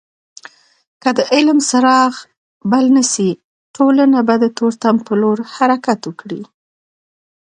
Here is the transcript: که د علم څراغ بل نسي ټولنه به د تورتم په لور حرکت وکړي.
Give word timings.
که 1.01 1.09
د 1.17 1.19
علم 1.33 1.57
څراغ 1.69 2.13
بل 2.71 2.85
نسي 2.97 3.31
ټولنه 3.75 4.19
به 4.27 4.35
د 4.43 4.45
تورتم 4.57 4.95
په 5.07 5.13
لور 5.21 5.37
حرکت 5.55 5.99
وکړي. 6.05 6.41